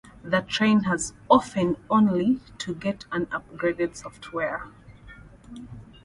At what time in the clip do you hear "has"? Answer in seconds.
0.85-1.13